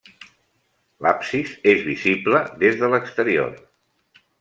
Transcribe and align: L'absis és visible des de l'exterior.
L'absis 1.07 1.53
és 1.75 1.85
visible 1.91 2.43
des 2.67 2.83
de 2.83 2.93
l'exterior. 2.95 3.59